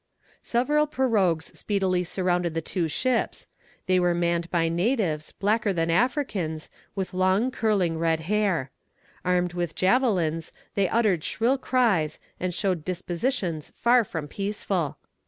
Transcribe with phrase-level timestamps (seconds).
[0.41, 3.45] Several pirogues speedily surrounded the two ships.
[3.85, 8.71] They were manned by natives, blacker than Africans, with long curling red hair.
[9.23, 14.97] Armed with javelins, they uttered shrill cries, and showed dispositions far from peaceful.